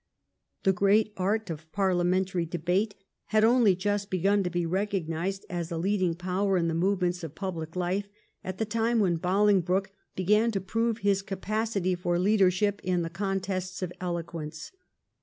The 0.63 0.73
great 0.73 1.13
art 1.15 1.51
of 1.51 1.71
parliamen 1.71 2.25
tary 2.25 2.47
debate 2.47 2.95
had 3.25 3.43
only 3.43 3.75
just 3.75 4.09
begun 4.09 4.41
to 4.41 4.49
be 4.49 4.65
recognised 4.65 5.45
as 5.47 5.69
a 5.71 5.77
leading 5.77 6.15
power 6.15 6.57
in 6.57 6.67
the 6.67 6.73
movements 6.73 7.23
of 7.23 7.35
public 7.35 7.75
life 7.75 8.07
at 8.43 8.57
the 8.57 8.65
time 8.65 8.97
when 8.97 9.17
Bolingbroke 9.17 9.91
began 10.15 10.49
to 10.53 10.59
prove 10.59 10.97
his 11.05 11.21
capacity 11.21 11.93
for 11.93 12.17
leadership 12.17 12.81
in 12.83 13.03
the 13.03 13.11
contests 13.11 13.83
of 13.83 13.93
eloquence. 14.01 14.71